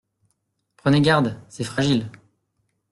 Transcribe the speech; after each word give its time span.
Prenez 0.77 0.99
garde… 1.01 1.39
c’est 1.47 1.63
fragile. 1.63 2.09